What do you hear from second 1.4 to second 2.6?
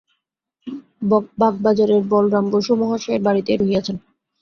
বাগবাজারের Balaram